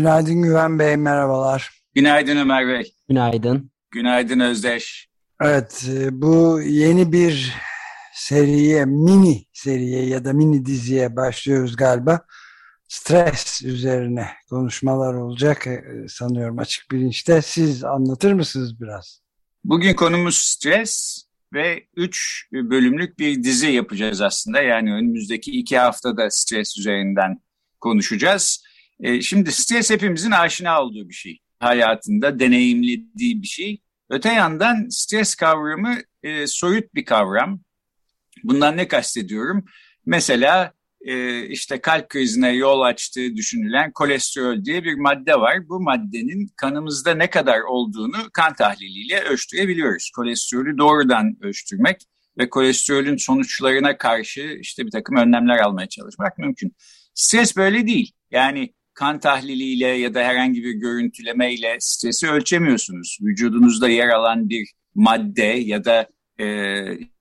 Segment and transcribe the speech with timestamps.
[0.00, 1.70] Günaydın Güven Bey, merhabalar.
[1.94, 2.94] Günaydın Ömer Bey.
[3.08, 3.70] Günaydın.
[3.90, 5.08] Günaydın Özdeş.
[5.42, 7.54] Evet, e, bu yeni bir
[8.14, 12.20] seriye, mini seriye ya da mini diziye başlıyoruz galiba.
[12.88, 17.42] Stres üzerine konuşmalar olacak e, sanıyorum açık bilinçte.
[17.42, 19.20] Siz anlatır mısınız biraz?
[19.64, 21.22] Bugün konumuz stres
[21.54, 24.62] ve üç bölümlük bir dizi yapacağız aslında.
[24.62, 27.42] Yani önümüzdeki iki haftada stres üzerinden
[27.80, 28.69] konuşacağız.
[29.02, 31.38] E, şimdi stres hepimizin aşina olduğu bir şey.
[31.58, 33.80] Hayatında deneyimlediği bir şey.
[34.10, 37.60] Öte yandan stres kavramı e, soyut bir kavram.
[38.44, 39.64] Bundan ne kastediyorum?
[40.06, 45.68] Mesela e, işte kalp krizine yol açtığı düşünülen kolesterol diye bir madde var.
[45.68, 50.10] Bu maddenin kanımızda ne kadar olduğunu kan tahliliyle ölçtürebiliyoruz.
[50.16, 51.96] Kolesterolü doğrudan ölçtürmek
[52.38, 56.76] ve kolesterolün sonuçlarına karşı işte bir takım önlemler almaya çalışmak mümkün.
[57.14, 58.12] Stres böyle değil.
[58.30, 63.18] Yani kan tahliliyle ya da herhangi bir görüntülemeyle stresi ölçemiyorsunuz.
[63.22, 66.08] Vücudunuzda yer alan bir madde ya da
[66.40, 66.44] e,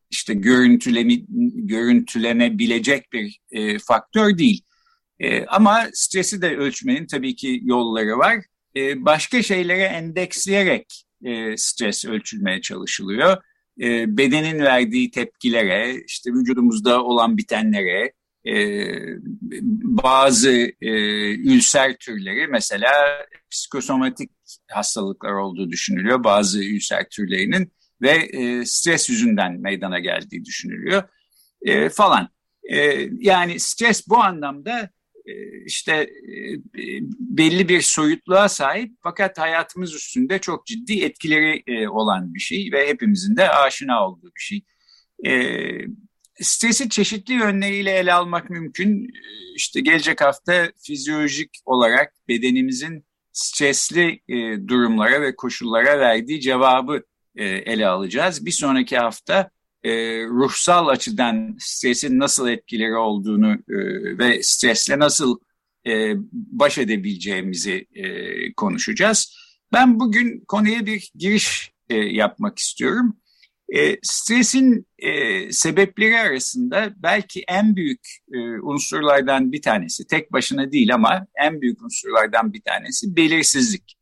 [0.10, 1.14] işte görüntüleme,
[1.56, 4.62] görüntülenebilecek bir e, faktör değil.
[5.20, 8.36] E, ama stresi de ölçmenin tabii ki yolları var.
[8.76, 13.38] E, başka şeylere endeksleyerek e, stres ölçülmeye çalışılıyor.
[13.82, 18.12] E, bedenin verdiği tepkilere, işte vücudumuzda olan bitenlere,
[18.46, 18.54] e,
[19.84, 20.52] bazı
[20.82, 20.92] e,
[21.36, 22.92] ülser türleri mesela
[23.52, 24.32] psikosomatik
[24.72, 31.04] hastalıklar olduğu düşünülüyor bazı ülser türlerinin ve e, stres yüzünden meydana geldiği düşünülüyor
[31.62, 32.30] e, falan.
[32.64, 34.90] E, yani stres bu anlamda
[35.26, 36.40] e, işte e,
[37.20, 42.88] belli bir soyutluğa sahip fakat hayatımız üstünde çok ciddi etkileri e, olan bir şey ve
[42.88, 44.64] hepimizin de aşina olduğu bir şey.
[46.42, 49.12] Stresi çeşitli yönleriyle ele almak mümkün.
[49.56, 57.04] İşte gelecek hafta fizyolojik olarak bedenimizin stresli e, durumlara ve koşullara verdiği cevabı
[57.36, 58.46] e, ele alacağız.
[58.46, 59.50] Bir sonraki hafta
[59.84, 59.92] e,
[60.24, 63.58] ruhsal açıdan stresin nasıl etkileri olduğunu
[64.20, 65.40] ve stresle nasıl
[66.34, 67.88] baş edebileceğimizi
[68.58, 69.38] konuşacağız.
[69.74, 73.18] Ben bugün konuya bir giriş yapmak istiyorum.
[73.76, 80.94] E, stresin e, sebepleri arasında belki en büyük e, unsurlardan bir tanesi, tek başına değil
[80.94, 83.96] ama en büyük unsurlardan bir tanesi belirsizlik.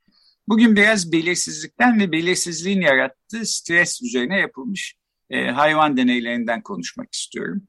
[0.47, 4.95] Bugün biraz belirsizlikten ve belirsizliğin yarattığı stres üzerine yapılmış
[5.29, 7.67] e, hayvan deneylerinden konuşmak istiyorum.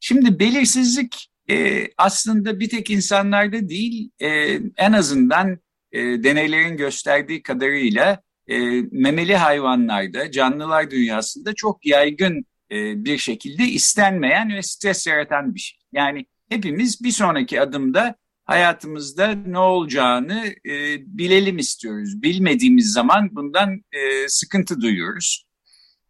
[0.00, 4.28] Şimdi belirsizlik e, aslında bir tek insanlarda değil, e,
[4.76, 5.58] en azından
[5.92, 14.56] e, deneylerin gösterdiği kadarıyla e, memeli hayvanlarda, canlılar dünyasında çok yaygın e, bir şekilde istenmeyen
[14.56, 15.78] ve stres yaratan bir şey.
[15.92, 22.22] Yani hepimiz bir sonraki adımda hayatımızda ne olacağını e, bilelim istiyoruz.
[22.22, 25.44] Bilmediğimiz zaman bundan e, sıkıntı duyuyoruz.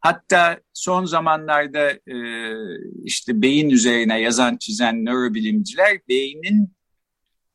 [0.01, 2.17] Hatta son zamanlarda e,
[3.05, 6.73] işte beyin üzerine yazan çizen nörobilimciler beynin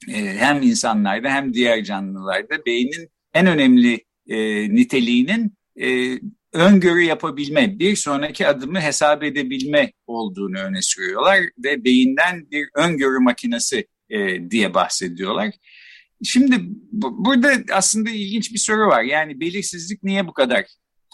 [0.10, 6.20] e, hem insanlarda hem diğer canlılarda beynin en önemli e, niteliğinin e,
[6.54, 13.88] öngörü yapabilme, bir sonraki adımı hesap edebilme olduğunu öne sürüyorlar ve beyinden bir öngörü makinesi
[14.10, 15.52] e, diye bahsediyorlar.
[16.24, 16.56] Şimdi
[16.92, 19.04] bu, burada aslında ilginç bir soru var.
[19.04, 20.66] Yani belirsizlik niye bu kadar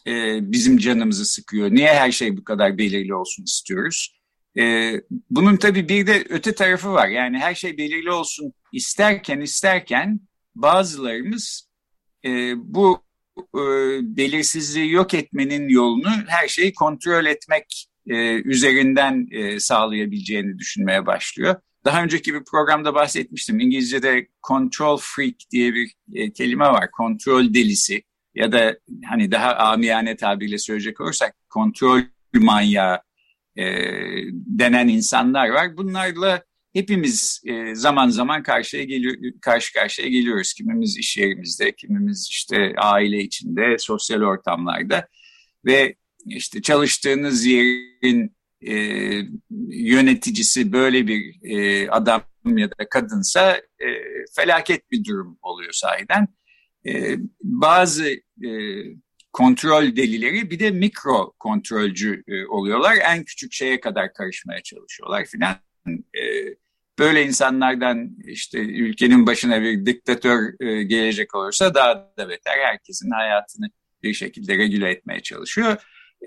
[0.08, 1.72] e, bizim canımızı sıkıyor?
[1.72, 4.22] Niye her şey bu kadar belirli olsun istiyoruz?
[4.58, 4.94] E,
[5.30, 7.08] bunun tabii bir de öte tarafı var.
[7.08, 10.20] Yani her şey belirli olsun isterken isterken
[10.56, 11.71] bazılarımız
[12.26, 13.02] e, bu
[13.56, 13.62] e,
[14.18, 21.56] belirsizliği yok etmenin yolunu her şeyi kontrol etmek e, üzerinden e, sağlayabileceğini düşünmeye başlıyor.
[21.86, 23.60] Daha önceki bir programda bahsetmiştim.
[23.60, 26.92] İngilizce'de control freak diye bir e, kelime var.
[26.92, 28.04] Kontrol delisi
[28.36, 32.02] ya da hani daha amiyane tabirle söyleyecek olursak kontrol
[32.34, 33.02] manyağı
[33.56, 33.66] e,
[34.32, 35.78] denen insanlar var.
[35.78, 40.54] Bunlarla hepimiz e, zaman zaman karşıya geliyor, karşı karşıya geliyoruz.
[40.54, 45.08] Kimimiz iş yerimizde, kimimiz işte aile içinde, sosyal ortamlarda
[45.66, 45.96] ve
[46.26, 48.74] işte çalıştığınız yerin e,
[49.70, 53.88] yöneticisi böyle bir e, adam ya da kadınsa e,
[54.36, 56.28] felaket bir durum oluyor sahiden.
[56.88, 58.10] E, bazı
[58.44, 58.52] e,
[59.34, 62.98] kontrol delileri bir de mikro kontrolcü e, oluyorlar.
[63.04, 65.56] En küçük şeye kadar karışmaya çalışıyorlar filan.
[65.88, 66.22] E,
[67.00, 72.58] böyle insanlardan işte ülkenin başına bir diktatör e, gelecek olursa daha da beter.
[72.58, 73.66] Herkesin hayatını
[74.04, 75.78] bir şekilde regüle etmeye çalışıyor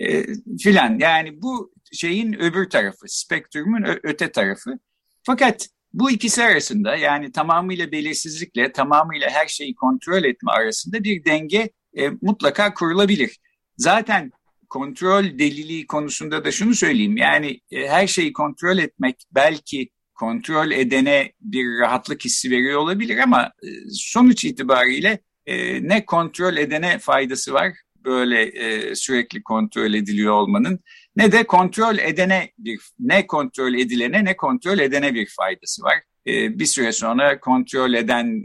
[0.00, 0.24] e,
[0.58, 0.98] filan.
[0.98, 4.78] Yani bu şeyin öbür tarafı, spektrumun öte tarafı.
[5.22, 11.70] Fakat bu ikisi arasında yani tamamıyla belirsizlikle tamamıyla her şeyi kontrol etme arasında bir denge
[11.96, 13.38] e, mutlaka kurulabilir.
[13.76, 14.30] Zaten
[14.75, 17.17] kontrol deliliği konusunda da şunu söyleyeyim.
[17.17, 23.53] Yani e, her şeyi kontrol etmek belki kontrol edene bir rahatlık hissi veriyor olabilir ama
[23.62, 27.73] e, sonuç itibariyle e, ne kontrol edene faydası var
[28.05, 28.53] böyle
[28.94, 30.81] sürekli kontrol ediliyor olmanın
[31.17, 35.94] ne de kontrol edene bir ne kontrol edilene ne kontrol edene bir faydası var.
[36.26, 38.44] Bir süre sonra kontrol eden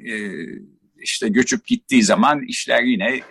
[1.02, 3.22] işte göçüp gittiği zaman işler yine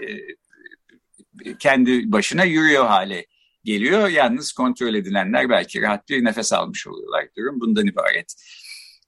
[1.58, 3.26] kendi başına yürüyor hale
[3.64, 4.08] geliyor.
[4.08, 7.28] Yalnız kontrol edilenler belki rahat bir nefes almış oluyorlar.
[7.36, 8.34] Durum bundan ibaret.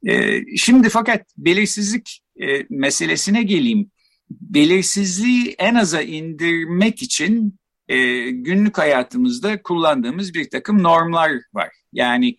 [0.06, 3.91] E, şimdi fakat belirsizlik e, meselesine geleyim.
[4.31, 11.69] Belirsizliği en aza indirmek için e, günlük hayatımızda kullandığımız bir takım normlar var.
[11.93, 12.37] Yani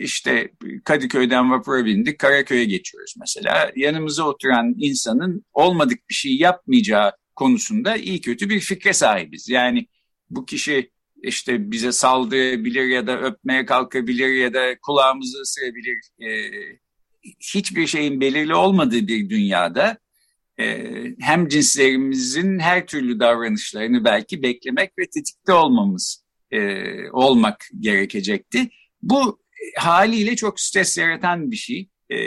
[0.00, 0.50] işte
[0.84, 3.72] Kadıköy'den vapura bindik, Karaköy'e geçiyoruz mesela.
[3.76, 9.48] Yanımıza oturan insanın olmadık bir şey yapmayacağı konusunda iyi kötü bir fikre sahibiz.
[9.48, 9.86] Yani
[10.30, 10.90] bu kişi
[11.22, 15.96] işte bize saldırabilir ya da öpmeye kalkabilir ya da kulağımızı ısırabilir.
[16.20, 16.28] E,
[17.54, 19.98] hiçbir şeyin belirli olmadığı bir dünyada
[20.60, 20.86] e,
[21.20, 28.68] hem cinslerimizin her türlü davranışlarını belki beklemek ve tetikte olmamız e, olmak gerekecekti.
[29.02, 29.40] Bu
[29.76, 32.18] haliyle çok stres yaratan bir şey e,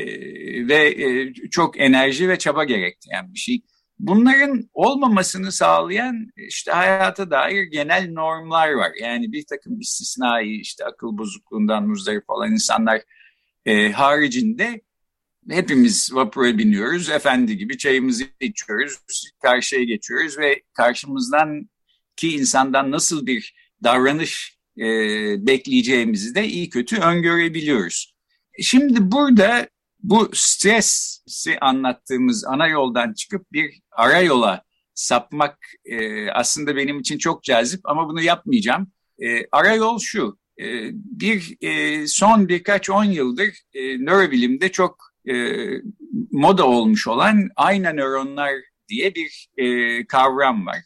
[0.68, 3.62] ve e, çok enerji ve çaba gerektiren bir şey.
[4.00, 8.92] Bunların olmamasını sağlayan işte hayata dair genel normlar var.
[9.02, 13.02] Yani bir takım istisnai işte akıl bozukluğundan muzdarip olan insanlar
[13.66, 14.82] e, haricinde
[15.50, 17.10] hepimiz vapura biniyoruz.
[17.10, 21.70] Efendi gibi çayımızı içiyoruz, karşıya geçiyoruz ve karşımızdan
[22.16, 24.86] ki insandan nasıl bir davranış e,
[25.48, 28.16] bekleyeceğimizi de iyi kötü öngörebiliyoruz.
[28.62, 29.68] Şimdi burada
[30.04, 34.64] bu stresi anlattığımız ana yoldan çıkıp bir ara yola
[34.94, 38.92] sapmak e, aslında benim için çok cazip ama bunu yapmayacağım.
[39.24, 44.98] E, ara yol şu, e, bir e, son birkaç on yıldır e, nörobilimde çok
[45.30, 45.34] e,
[46.32, 48.54] moda olmuş olan ayna nöronlar
[48.88, 50.78] diye bir e, kavram var.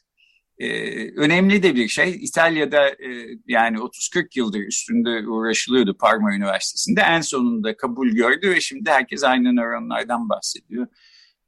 [0.59, 0.68] E,
[1.12, 2.15] önemli de bir şey.
[2.25, 7.01] İtalya'da e, yani 30-40 yıldır üstünde uğraşılıyordu Parma Üniversitesi'nde.
[7.01, 10.88] En sonunda kabul gördü ve şimdi herkes aynı nöronlardan bahsediyor.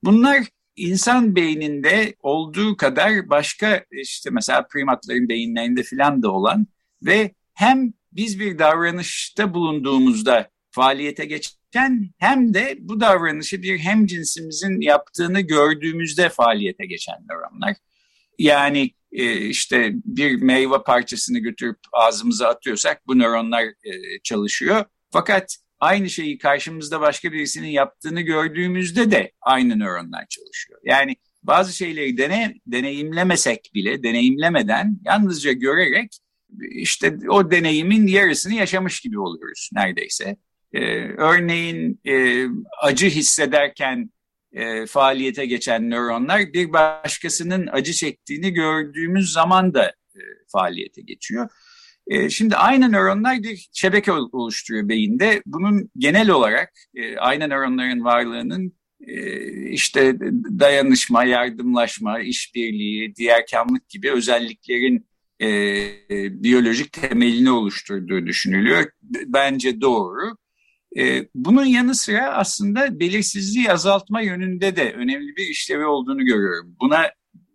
[0.04, 0.44] Bunlar
[0.76, 6.68] insan beyninde olduğu kadar başka işte mesela primatların beyinlerinde filan da olan
[7.04, 14.82] ve hem biz bir davranışta bulunduğumuzda faaliyete geçen hem de bu davranışı bir hem cinsimizin
[14.82, 17.76] yaptığını gördüğümüzde faaliyete geçen nöronlar.
[18.40, 24.86] Yani işte bir meyve parçasını götürüp ağzımıza atıyorsak bu nöronlar e, çalışıyor.
[25.12, 30.80] Fakat aynı şeyi karşımızda başka birisinin yaptığını gördüğümüzde de aynı nöronlar çalışıyor.
[30.84, 36.18] Yani bazı şeyleri dene, deneyimlemesek bile, deneyimlemeden yalnızca görerek
[36.60, 40.38] işte o deneyimin yarısını yaşamış gibi oluyoruz neredeyse.
[40.74, 40.80] Ee,
[41.18, 42.46] örneğin e,
[42.82, 44.10] acı hissederken
[44.54, 51.50] e, faaliyete geçen nöronlar bir başkasının acı çektiğini gördüğümüz zaman da e, faaliyete geçiyor.
[52.08, 55.42] E, şimdi aynı nöronlar bir şebeke oluşturuyor beyinde.
[55.46, 58.74] Bunun genel olarak e, aynı nöronların varlığının
[59.08, 60.20] e, işte
[60.60, 65.08] dayanışma, yardımlaşma, işbirliği, diğerkamlık gibi özelliklerin
[65.42, 65.48] e,
[66.44, 68.92] biyolojik temelini oluşturduğu düşünülüyor.
[69.28, 70.38] Bence doğru.
[70.98, 76.76] E, bunun yanı sıra aslında belirsizliği azaltma yönünde de önemli bir işlevi olduğunu görüyorum.
[76.82, 77.06] Buna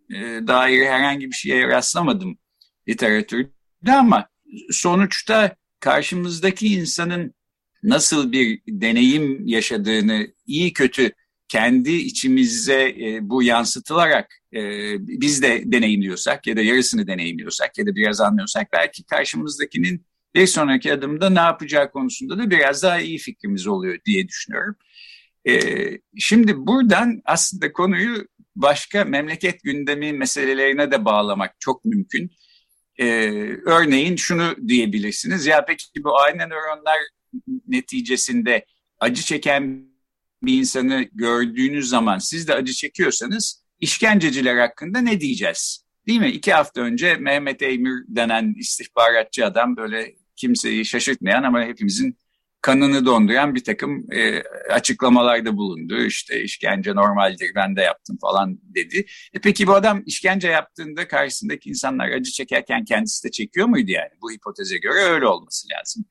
[0.09, 2.37] e, dair herhangi bir şeye rastlamadım
[2.87, 4.27] literatürde ama
[4.71, 7.33] sonuçta karşımızdaki insanın
[7.83, 11.11] nasıl bir deneyim yaşadığını iyi kötü
[11.47, 14.59] kendi içimize e, bu yansıtılarak e,
[14.99, 20.93] biz de deneyimliyorsak ya da yarısını deneyimliyorsak ya da biraz anlıyorsak belki karşımızdakinin bir sonraki
[20.93, 24.75] adımda ne yapacağı konusunda da biraz daha iyi fikrimiz oluyor diye düşünüyorum.
[25.47, 32.31] Ee, şimdi buradan aslında konuyu başka memleket gündemi meselelerine de bağlamak çok mümkün.
[32.97, 33.05] Ee,
[33.65, 35.45] örneğin şunu diyebilirsiniz.
[35.45, 36.97] Ya peki bu aynı nöronlar
[37.67, 38.65] neticesinde
[38.99, 39.85] acı çeken
[40.43, 45.85] bir insanı gördüğünüz zaman siz de acı çekiyorsanız işkenceciler hakkında ne diyeceğiz?
[46.07, 46.29] Değil mi?
[46.29, 52.17] İki hafta önce Mehmet Eymür denen istihbaratçı adam böyle kimseyi şaşırtmayan ama hepimizin
[52.65, 55.97] kanını donduran bir takım e, açıklamalarda bulundu.
[56.05, 59.05] İşte işkence normaldir ben de yaptım falan dedi.
[59.33, 64.09] E peki bu adam işkence yaptığında karşısındaki insanlar acı çekerken kendisi de çekiyor muydu yani?
[64.21, 66.05] Bu hipoteze göre öyle olması lazım.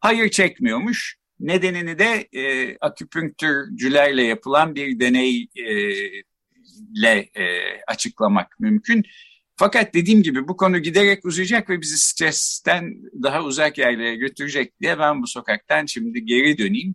[0.00, 1.16] Hayır çekmiyormuş.
[1.40, 5.46] Nedenini de e, aküpünktürcülerle yapılan bir deneyle
[7.04, 9.04] e, e, açıklamak mümkün.
[9.58, 14.98] Fakat dediğim gibi bu konu giderek uzayacak ve bizi stresten daha uzak yerlere götürecek diye
[14.98, 16.94] ben bu sokaktan şimdi geri döneyim.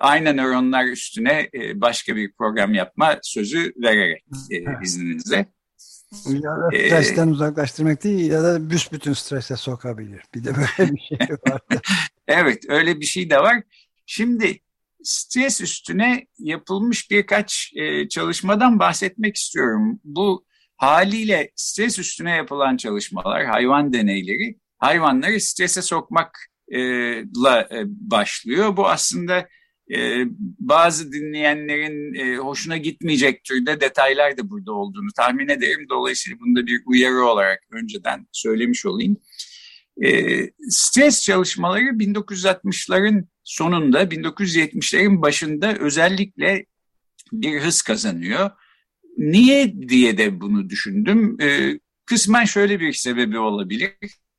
[0.00, 5.46] Aynı nöronlar üstüne e, başka bir program yapma sözü vererek e, izninizle.
[6.26, 10.22] Ya da e, stresten ee, uzaklaştırmak değil ya da büsbütün strese sokabilir.
[10.34, 11.18] Bir de böyle bir şey
[11.48, 11.60] var.
[12.28, 13.62] evet öyle bir şey de var.
[14.06, 14.60] Şimdi
[15.02, 20.00] stres üstüne yapılmış birkaç e, çalışmadan bahsetmek istiyorum.
[20.04, 20.44] Bu
[20.82, 28.76] haliyle stres üstüne yapılan çalışmalar, hayvan deneyleri hayvanları strese sokmakla e, başlıyor.
[28.76, 29.48] Bu aslında
[29.94, 30.24] e,
[30.58, 35.86] bazı dinleyenlerin e, hoşuna gitmeyecek türde detaylar da burada olduğunu tahmin ederim.
[35.90, 39.16] Dolayısıyla bunu da bir uyarı olarak önceden söylemiş olayım.
[40.68, 46.66] Stres çalışmaları 1960'ların sonunda, 1970'lerin başında özellikle
[47.32, 48.50] bir hız kazanıyor
[49.18, 51.36] Niye diye de bunu düşündüm.
[51.40, 53.92] Ee, kısmen şöyle bir sebebi olabilir.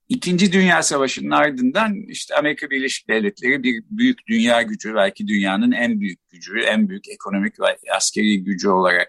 [0.10, 6.00] İkinci Dünya Savaşı'nın ardından işte Amerika Birleşik Devletleri bir büyük dünya gücü, belki dünyanın en
[6.00, 9.08] büyük gücü, en büyük ekonomik ve askeri gücü olarak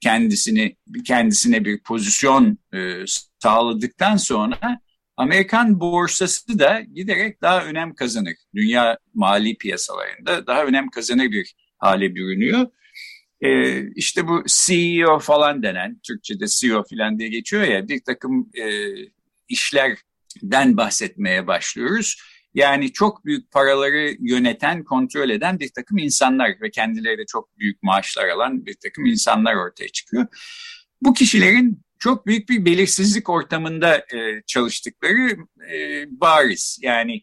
[0.00, 3.04] kendisini kendisine bir pozisyon e,
[3.38, 4.80] sağladıktan sonra
[5.16, 8.34] Amerikan borsası da giderek daha önem kazanır.
[8.54, 12.66] Dünya mali piyasalarında daha önem kazanır bir hale bürünüyor.
[13.40, 18.92] E, işte bu CEO falan denen, Türkçe'de CEO falan diye geçiyor ya, bir takım e,
[19.48, 22.16] işlerden bahsetmeye başlıyoruz.
[22.54, 27.82] Yani çok büyük paraları yöneten, kontrol eden bir takım insanlar ve kendileri de çok büyük
[27.82, 30.26] maaşlar alan bir takım insanlar ortaya çıkıyor.
[31.02, 35.36] Bu kişilerin çok büyük bir belirsizlik ortamında e, çalıştıkları
[35.72, 36.78] e, bariz.
[36.82, 37.22] Yani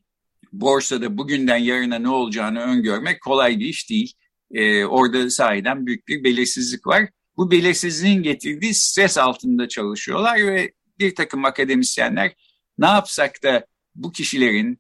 [0.54, 4.14] borsada bugünden yarına ne olacağını öngörmek kolay bir iş değil
[4.52, 7.10] e, orada sahiden büyük bir belirsizlik var.
[7.38, 12.36] Bu belirsizliğin getirdiği stres altında çalışıyorlar ve bir takım akademisyenler
[12.78, 14.80] ne yapsak da bu kişilerin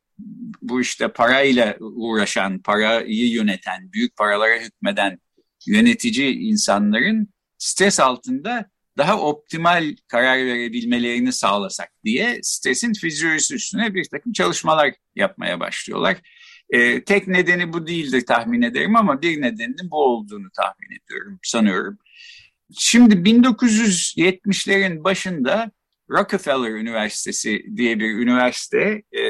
[0.62, 5.20] bu işte parayla uğraşan, parayı yöneten, büyük paralara hükmeden
[5.68, 14.34] yönetici insanların stres altında daha optimal karar verebilmelerini sağlasak diye stresin fizyolojisi üstüne bir takım
[14.34, 16.18] çalışmalar yapmaya başlıyorlar.
[16.70, 21.98] E, tek nedeni bu değildir tahmin ederim ama bir nedeninin bu olduğunu tahmin ediyorum, sanıyorum.
[22.78, 25.72] Şimdi 1970'lerin başında
[26.10, 29.22] Rockefeller Üniversitesi diye bir üniversite e,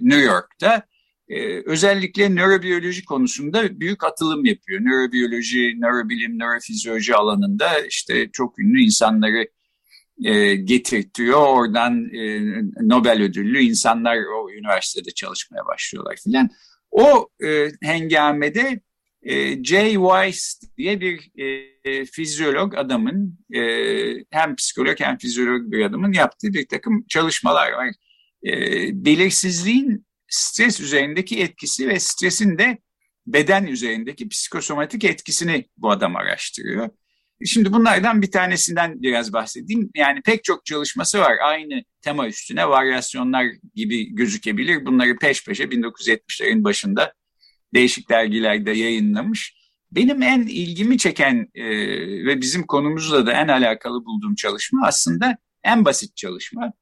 [0.00, 0.82] New York'ta
[1.28, 4.80] e, özellikle nörobiyoloji konusunda büyük atılım yapıyor.
[4.80, 9.48] Nörobiyoloji, nörobilim, nörofizyoloji alanında işte çok ünlü insanları
[10.24, 11.46] e, getirtiyor.
[11.46, 12.40] Oradan e,
[12.80, 16.50] Nobel ödüllü insanlar o üniversitede çalışmaya başlıyorlar filan.
[16.90, 18.80] O e, hengamede
[19.22, 21.30] e, Jay Weiss diye bir
[21.84, 23.60] e, fizyolog adamın e,
[24.30, 27.88] hem psikolog hem fizyolog bir adamın yaptığı bir takım çalışmalar var.
[28.46, 28.54] E,
[29.04, 32.78] belirsizliğin stres üzerindeki etkisi ve stresin de
[33.26, 36.88] beden üzerindeki psikosomatik etkisini bu adam araştırıyor.
[37.44, 39.90] Şimdi bunlardan bir tanesinden biraz bahsedeyim.
[39.96, 41.36] Yani pek çok çalışması var.
[41.44, 44.86] Aynı tema üstüne varyasyonlar gibi gözükebilir.
[44.86, 47.12] Bunları peş peşe 1970'lerin başında
[47.74, 49.54] değişik dergilerde yayınlamış.
[49.92, 51.64] Benim en ilgimi çeken e,
[52.26, 56.72] ve bizim konumuzla da en alakalı bulduğum çalışma aslında en basit çalışma.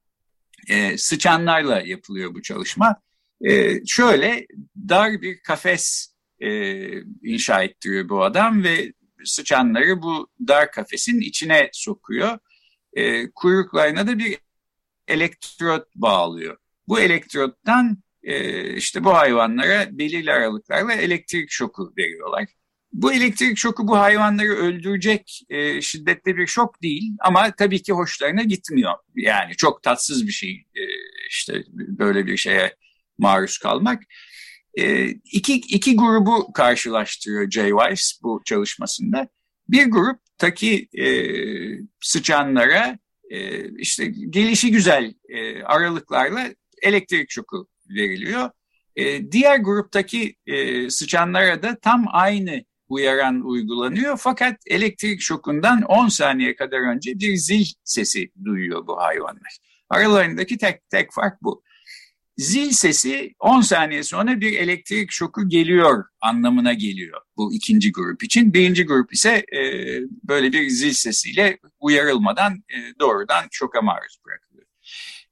[0.68, 2.96] E, sıçanlarla yapılıyor bu çalışma.
[3.44, 4.46] E, şöyle
[4.88, 6.48] dar bir kafes e,
[7.22, 8.92] inşa ettiriyor bu adam ve
[9.24, 12.38] sıçanları bu dar kafesin içine sokuyor.
[12.92, 14.38] E, kuyruklarına da bir
[15.08, 16.56] elektrot bağlıyor.
[16.88, 22.48] Bu elektrottan e, işte bu hayvanlara belirli aralıklarla elektrik şoku veriyorlar.
[22.92, 28.42] Bu elektrik şoku bu hayvanları öldürecek e, şiddette bir şok değil ama tabii ki hoşlarına
[28.42, 28.92] gitmiyor.
[29.14, 30.82] Yani çok tatsız bir şey e,
[31.28, 32.76] işte böyle bir şeye
[33.18, 34.02] maruz kalmak.
[34.78, 39.28] E, iki, iki grubu karşılaştırıyor Jay Weiss bu çalışmasında.
[39.68, 41.06] Bir grup taki e,
[42.00, 42.98] sıçanlara
[43.30, 48.50] e, işte gelişi güzel e, aralıklarla elektrik şoku veriliyor.
[48.96, 54.16] E, diğer gruptaki e, sıçanlara da tam aynı uyaran uygulanıyor.
[54.16, 59.58] Fakat elektrik şokundan 10 saniye kadar önce bir zil sesi duyuyor bu hayvanlar.
[59.88, 61.62] Aralarındaki tek tek fark bu.
[62.36, 68.54] Zil sesi 10 saniye sonra bir elektrik şoku geliyor anlamına geliyor bu ikinci grup için.
[68.54, 69.60] Birinci grup ise e,
[70.24, 74.66] böyle bir zil sesiyle uyarılmadan e, doğrudan şoka maruz bırakılıyor.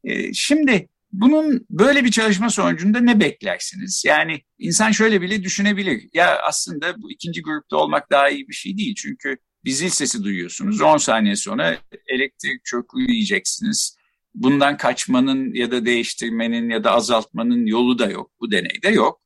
[0.05, 4.03] E, şimdi bunun böyle bir çalışma sonucunda ne beklersiniz?
[4.07, 6.09] Yani insan şöyle bile düşünebilir.
[6.13, 8.95] Ya aslında bu ikinci grupta olmak daha iyi bir şey değil.
[8.95, 10.81] Çünkü bir zil sesi duyuyorsunuz.
[10.81, 13.97] 10 saniye sonra elektrik çoku yiyeceksiniz.
[14.35, 18.31] Bundan kaçmanın ya da değiştirmenin ya da azaltmanın yolu da yok.
[18.41, 19.21] Bu deneyde yok.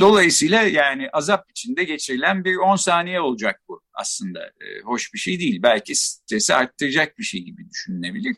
[0.00, 4.46] Dolayısıyla yani azap içinde geçirilen bir 10 saniye olacak bu aslında.
[4.46, 5.62] E, hoş bir şey değil.
[5.62, 8.36] Belki stresi arttıracak bir şey gibi düşünülebilir.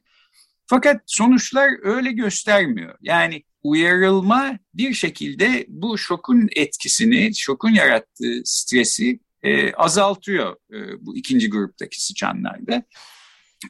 [0.67, 2.99] Fakat sonuçlar öyle göstermiyor.
[3.03, 11.51] Yani uyarılma bir şekilde bu şokun etkisini, şokun yarattığı stresi e, azaltıyor e, bu ikinci
[11.51, 12.83] gruptaki sıçanlarda.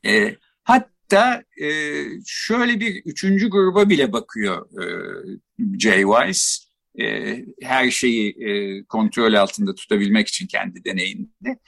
[0.06, 0.97] E, hatta
[1.60, 1.68] e,
[2.26, 4.86] şöyle bir üçüncü gruba bile bakıyor e,
[5.78, 6.68] Jay Weiss.
[7.00, 11.58] E, her şeyi e, kontrol altında tutabilmek için kendi deneyinde.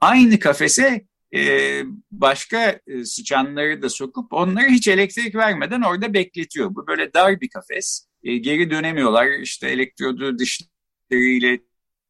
[0.00, 6.74] Aynı kafese e, başka e, sıçanları da sokup onları hiç elektrik vermeden orada bekletiyor.
[6.74, 8.06] Bu böyle dar bir kafes.
[8.22, 9.28] E, geri dönemiyorlar.
[9.42, 11.58] İşte elektrodu dişleriyle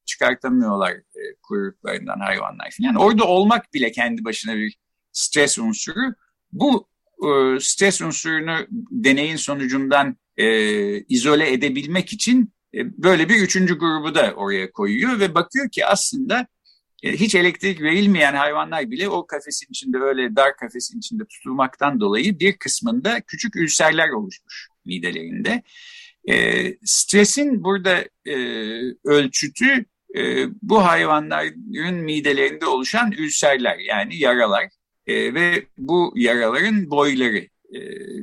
[0.05, 2.95] çıkartamıyorlar e, kuyruklarından hayvanlar falan.
[2.95, 4.77] Orada olmak bile kendi başına bir
[5.13, 6.15] stres unsuru.
[6.53, 6.89] Bu
[7.23, 10.47] e, stres unsurunu deneyin sonucundan e,
[11.01, 16.47] izole edebilmek için e, böyle bir üçüncü grubu da oraya koyuyor ve bakıyor ki aslında
[17.03, 22.41] e, hiç elektrik verilmeyen hayvanlar bile o kafesin içinde öyle dar kafesin içinde tutulmaktan dolayı
[22.41, 25.63] bir kısmında küçük ülserler oluşmuş midelerinde.
[26.29, 28.37] E, stresin burada e,
[29.05, 29.85] ölçütü
[30.17, 34.69] e, bu hayvanların midelerinde oluşan ülserler yani yaralar
[35.07, 37.39] e, ve bu yaraların boyları.
[37.75, 37.81] E,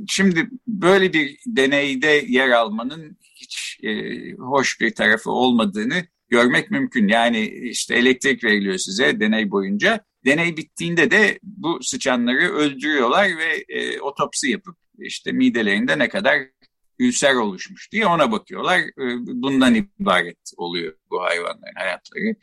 [0.08, 7.08] şimdi böyle bir deneyde yer almanın hiç e, hoş bir tarafı olmadığını görmek mümkün.
[7.08, 10.06] Yani işte elektrik veriliyor size deney boyunca.
[10.26, 16.40] Deney bittiğinde de bu sıçanları öldürüyorlar ve e, otopsi yapıp işte midelerinde ne kadar
[17.00, 18.80] ülser oluşmuş diye ona bakıyorlar.
[18.80, 22.36] E, bundan ibaret oluyor bu hayvanların hayatları.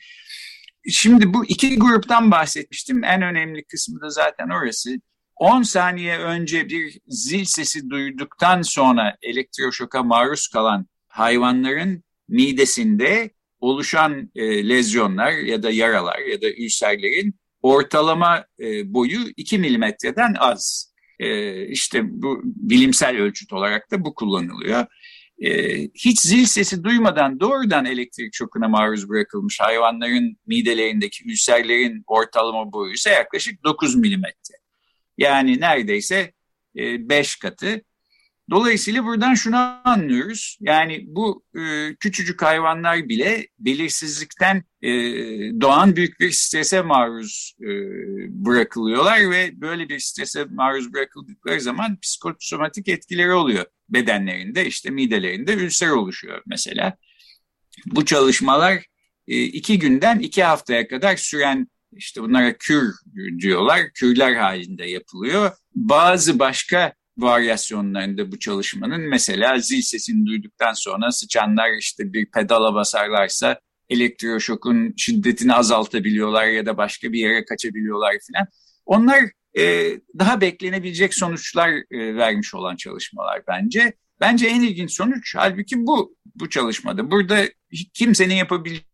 [0.90, 3.04] Şimdi bu iki gruptan bahsetmiştim.
[3.04, 5.00] En önemli kısmı da zaten orası.
[5.36, 14.68] 10 saniye önce bir zil sesi duyduktan sonra elektroşoka maruz kalan hayvanların midesinde oluşan e,
[14.68, 20.92] lezyonlar ya da yaralar ya da ülserlerin ortalama e, boyu 2 milimetreden az.
[21.18, 24.86] E, işte bu bilimsel ölçüt olarak da bu kullanılıyor.
[25.38, 32.92] E, hiç zil sesi duymadan doğrudan elektrik şokuna maruz bırakılmış hayvanların midelerindeki ülserlerin ortalama boyu
[32.92, 34.54] ise yaklaşık 9 milimetre.
[35.18, 36.32] Yani neredeyse
[36.74, 37.82] 5 e, katı.
[38.50, 40.58] Dolayısıyla buradan şunu anlıyoruz.
[40.60, 44.90] Yani bu e, küçücük hayvanlar bile belirsizlikten e,
[45.60, 47.66] doğan büyük bir strese maruz e,
[48.28, 54.66] bırakılıyorlar ve böyle bir strese maruz bırakıldıkları zaman psikosomatik etkileri oluyor bedenlerinde.
[54.66, 56.96] işte midelerinde ülser oluşuyor mesela.
[57.86, 58.84] Bu çalışmalar
[59.28, 62.94] e, iki günden iki haftaya kadar süren işte bunlara kür
[63.38, 63.80] diyorlar.
[63.94, 65.50] Kürler halinde yapılıyor.
[65.74, 73.60] Bazı başka varyasyonlarında bu çalışmanın mesela zil sesini duyduktan sonra sıçanlar işte bir pedala basarlarsa
[73.88, 78.46] elektroşokun şiddetini azaltabiliyorlar ya da başka bir yere kaçabiliyorlar filan.
[78.86, 79.24] Onlar
[79.58, 83.92] e, daha beklenebilecek sonuçlar e, vermiş olan çalışmalar bence.
[84.20, 87.10] Bence en ilginç sonuç halbuki bu bu çalışmada.
[87.10, 87.44] Burada
[87.94, 88.84] kimsenin yapabileceği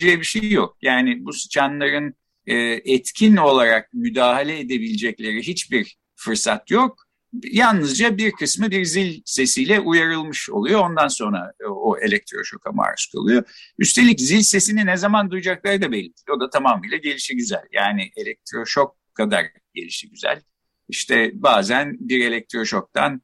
[0.00, 0.76] bir şey yok.
[0.82, 2.14] Yani bu sıçanların
[2.46, 7.04] e, etkin olarak müdahale edebilecekleri hiçbir fırsat yok
[7.44, 10.80] yalnızca bir kısmı bir zil sesiyle uyarılmış oluyor.
[10.80, 13.42] Ondan sonra o elektroşoka maruz kalıyor.
[13.78, 16.12] Üstelik zil sesini ne zaman duyacakları da belli.
[16.36, 17.62] O da tamamıyla gelişi güzel.
[17.72, 20.42] Yani elektroşok kadar gelişi güzel.
[20.88, 23.22] İşte bazen bir elektroşoktan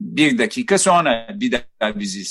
[0.00, 2.24] bir dakika sonra bir daha bir zil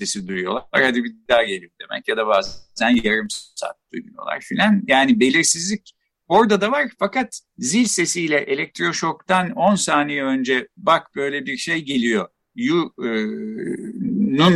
[0.00, 0.64] sesi duyuyorlar.
[0.72, 4.82] Hadi bir daha geliyor demek ya da bazen yarım saat duyuyorlar filan.
[4.86, 5.97] Yani belirsizlik
[6.28, 12.28] Orada da var fakat zil sesiyle elektroşoktan 10 saniye önce bak böyle bir şey geliyor.
[12.54, 12.96] Yu'nun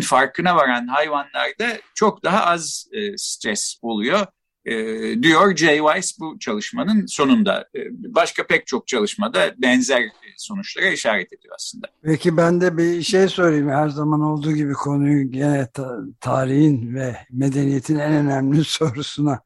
[0.00, 4.26] farkına varan hayvanlarda çok daha az e, stres oluyor
[4.64, 4.74] e,
[5.22, 7.68] diyor Jay Weiss bu çalışmanın sonunda.
[7.74, 7.80] E,
[8.14, 10.02] başka pek çok çalışmada benzer
[10.36, 11.86] sonuçlara işaret ediyor aslında.
[12.02, 13.68] Peki ben de bir şey sorayım.
[13.68, 19.40] Her zaman olduğu gibi konuyu gene ta tarihin ve medeniyetin en önemli sorusuna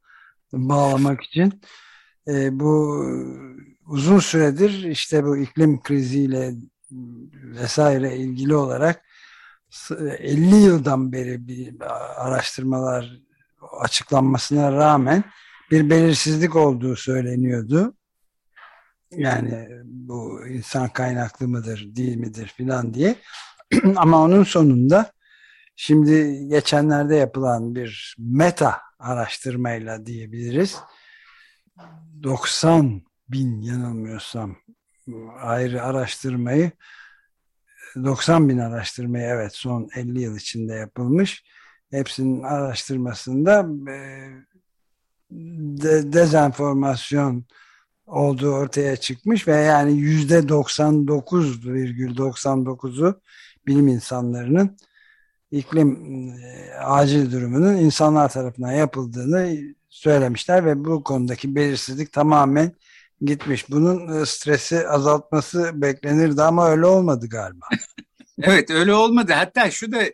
[0.52, 1.60] bağlamak için.
[2.28, 3.04] E, bu
[3.86, 6.54] uzun süredir işte bu iklim kriziyle
[7.32, 9.02] vesaire ilgili olarak
[9.90, 11.74] 50 yıldan beri bir
[12.16, 13.20] araştırmalar
[13.80, 15.24] açıklanmasına rağmen
[15.70, 17.94] bir belirsizlik olduğu söyleniyordu.
[19.10, 23.16] Yani bu insan kaynaklı mıdır, değil midir filan diye.
[23.96, 25.12] Ama onun sonunda
[25.76, 30.76] şimdi geçenlerde yapılan bir meta araştırmayla diyebiliriz.
[32.22, 34.56] 90 bin yanılmıyorsam
[35.40, 36.70] ayrı araştırmayı
[38.04, 41.44] 90 bin araştırmayı evet son 50 yıl içinde yapılmış.
[41.90, 44.28] Hepsinin araştırmasında e,
[45.30, 47.44] de, dezenformasyon
[48.06, 53.20] olduğu ortaya çıkmış ve yani yüzde 99,99'u
[53.66, 54.76] bilim insanlarının
[55.50, 55.98] iklim
[56.30, 59.58] e, acil durumunun insanlar tarafından yapıldığını
[59.96, 62.72] söylemişler ve bu konudaki belirsizlik tamamen
[63.20, 63.70] gitmiş.
[63.70, 67.66] Bunun e, stresi azaltması beklenirdi ama öyle olmadı galiba.
[68.42, 69.32] evet öyle olmadı.
[69.32, 70.12] Hatta şu da e,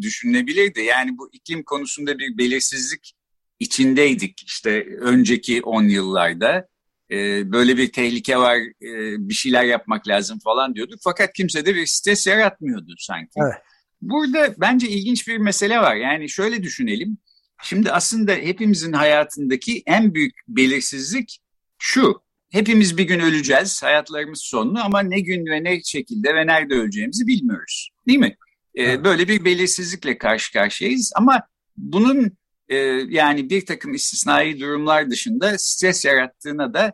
[0.00, 0.80] düşünülebilirdi.
[0.80, 3.14] Yani bu iklim konusunda bir belirsizlik
[3.60, 6.68] içindeydik işte önceki 10 yıllarda.
[7.10, 11.00] E, böyle bir tehlike var, e, bir şeyler yapmak lazım falan diyorduk.
[11.04, 13.30] Fakat kimse de bir stres yaratmıyordu sanki.
[13.36, 13.54] Evet.
[14.02, 15.94] Burada bence ilginç bir mesele var.
[15.96, 17.18] Yani şöyle düşünelim.
[17.62, 21.38] Şimdi aslında hepimizin hayatındaki en büyük belirsizlik
[21.78, 22.22] şu.
[22.50, 27.26] Hepimiz bir gün öleceğiz, hayatlarımız sonlu ama ne gün ve ne şekilde ve nerede öleceğimizi
[27.26, 27.90] bilmiyoruz.
[28.06, 28.36] Değil mi?
[28.78, 31.42] Ee, böyle bir belirsizlikle karşı karşıyayız ama
[31.76, 32.32] bunun
[32.68, 32.76] e,
[33.08, 36.92] yani bir takım istisnai durumlar dışında stres yarattığına da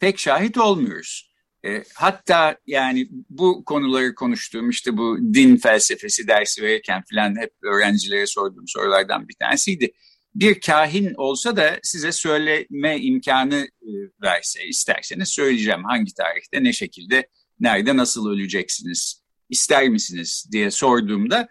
[0.00, 1.31] pek şahit olmuyoruz.
[1.66, 8.26] E, hatta yani bu konuları konuştuğum işte bu din felsefesi dersi verirken filan hep öğrencilere
[8.26, 9.92] sorduğum sorulardan bir tanesiydi.
[10.34, 13.90] Bir kahin olsa da size söyleme imkanı e,
[14.22, 17.28] verse isterseniz söyleyeceğim hangi tarihte ne şekilde
[17.60, 21.48] nerede nasıl öleceksiniz ister misiniz diye sorduğumda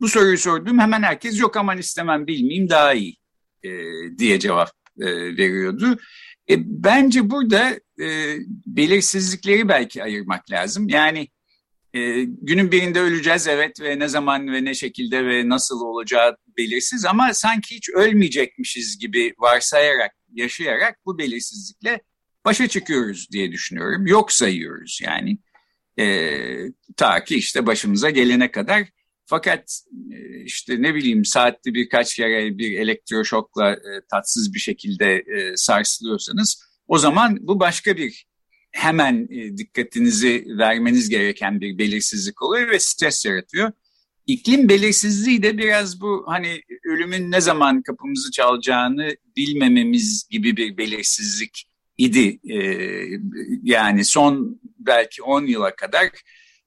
[0.00, 3.16] bu soruyu sorduğum hemen herkes yok aman istemem bilmeyeyim daha iyi
[3.62, 3.70] e,
[4.18, 5.98] diye cevap e, veriyordu.
[6.50, 8.36] E, bence burada e,
[8.66, 10.88] belirsizlikleri belki ayırmak lazım.
[10.88, 11.28] Yani
[11.94, 17.04] e, günün birinde öleceğiz evet ve ne zaman ve ne şekilde ve nasıl olacağı belirsiz
[17.04, 22.00] ama sanki hiç ölmeyecekmişiz gibi varsayarak, yaşayarak bu belirsizlikle
[22.44, 24.06] başa çıkıyoruz diye düşünüyorum.
[24.06, 25.38] Yok sayıyoruz yani.
[25.98, 26.36] E,
[26.96, 28.88] ta ki işte başımıza gelene kadar.
[29.30, 35.56] Fakat e, işte ne bileyim saatte birkaç kere bir elektroşokla e, tatsız bir şekilde e,
[35.56, 38.26] sarsılıyorsanız o zaman bu başka bir
[38.70, 43.72] hemen e, dikkatinizi vermeniz gereken bir belirsizlik oluyor ve stres yaratıyor.
[44.26, 51.70] İklim belirsizliği de biraz bu hani ölümün ne zaman kapımızı çalacağını bilmememiz gibi bir belirsizlik
[51.98, 52.40] idi.
[52.50, 53.06] Ee,
[53.62, 56.10] yani son belki 10 yıla kadar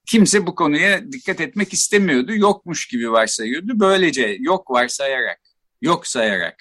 [0.05, 2.35] kimse bu konuya dikkat etmek istemiyordu.
[2.35, 3.79] Yokmuş gibi varsayıyordu.
[3.79, 5.39] Böylece yok varsayarak,
[5.81, 6.55] yok sayarak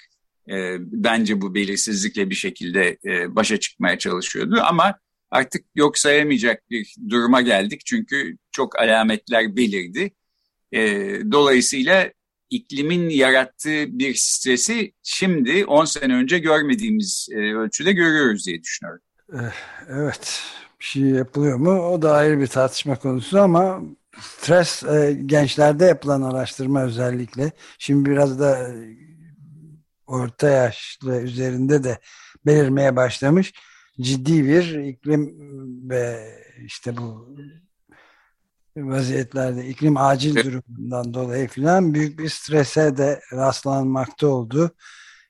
[0.49, 4.59] e, bence bu belirsizlikle bir şekilde e, başa çıkmaya çalışıyordu.
[4.63, 4.99] Ama
[5.31, 7.81] artık yok sayamayacak bir duruma geldik.
[7.85, 10.11] Çünkü çok alametler belirdi.
[10.71, 10.81] E,
[11.31, 12.11] dolayısıyla
[12.49, 19.01] iklimin yarattığı bir stresi şimdi 10 sene önce görmediğimiz e, ölçüde görüyoruz diye düşünüyorum.
[19.33, 19.53] Eh,
[19.89, 20.41] evet,
[20.83, 21.79] bir şey yapılıyor mu?
[21.89, 23.81] O da ayrı bir tartışma konusu ama
[24.19, 27.51] stres e, gençlerde yapılan araştırma özellikle.
[27.79, 28.97] Şimdi biraz da e,
[30.07, 31.99] orta yaşlı üzerinde de
[32.45, 33.53] belirmeye başlamış
[34.01, 35.35] ciddi bir iklim
[35.89, 36.33] ve
[36.65, 37.35] işte bu
[38.77, 44.71] vaziyetlerde iklim acil durumundan dolayı filan büyük bir strese de rastlanmakta oldu.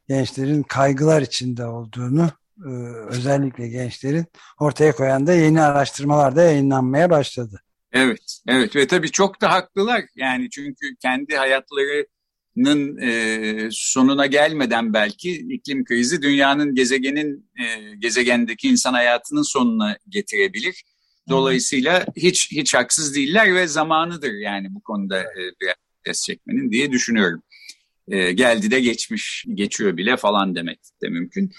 [0.08, 2.30] Gençlerin kaygılar içinde olduğunu
[3.10, 4.26] özellikle gençlerin
[4.60, 7.62] ortaya koyan da yeni araştırmalar da yayınlanmaya başladı.
[7.92, 10.04] Evet, evet ve tabii çok da haklılar.
[10.16, 12.08] Yani çünkü kendi hayatları
[12.56, 20.84] nın e, sonuna gelmeden belki iklim krizi dünyanın gezegenin e, gezegendeki insan hayatının sonuna getirebilir.
[21.30, 26.92] Dolayısıyla hiç hiç haksız değiller ve zamanıdır yani bu konuda e, biraz ses çekmenin diye
[26.92, 27.44] düşünüyorum.
[28.08, 31.52] E, geldi de geçmiş, geçiyor bile falan demek de mümkün.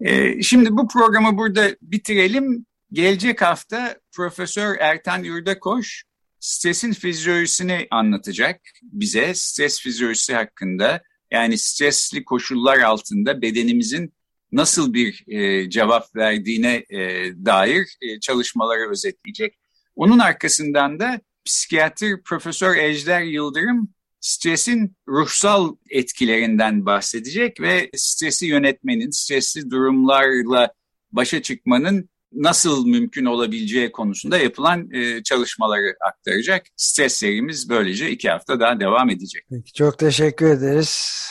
[0.00, 2.66] E, şimdi bu programı burada bitirelim.
[2.92, 6.04] Gelecek hafta Profesör Ertan Yurdakoş
[6.40, 9.34] stresin fizyolojisini anlatacak bize.
[9.34, 14.14] Stres fizyolojisi hakkında yani stresli koşullar altında bedenimizin
[14.52, 16.98] nasıl bir e, cevap verdiğine e,
[17.44, 19.58] dair e, çalışmaları özetleyecek.
[19.96, 23.88] Onun arkasından da psikiyatr Profesör Ejder Yıldırım
[24.26, 30.72] stresin ruhsal etkilerinden bahsedecek ve stresi yönetmenin, stresli durumlarla
[31.12, 36.66] başa çıkmanın nasıl mümkün olabileceği konusunda yapılan e, çalışmaları aktaracak.
[36.76, 39.44] Stres serimiz böylece iki hafta daha devam edecek.
[39.50, 41.22] Peki, çok teşekkür ederiz.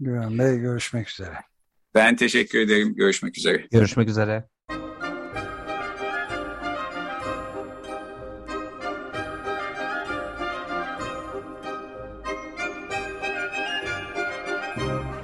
[0.00, 1.34] Güven Bey görüşmek üzere.
[1.94, 2.94] Ben teşekkür ederim.
[2.94, 3.66] Görüşmek üzere.
[3.72, 4.48] Görüşmek üzere.